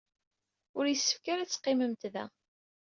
[0.77, 2.25] Ur yessefk ara ad teqqimemt da.